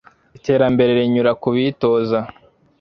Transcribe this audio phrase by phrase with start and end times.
[0.37, 2.19] iterambere rinyura kubitoza